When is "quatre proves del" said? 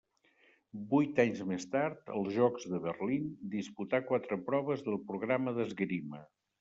4.09-4.99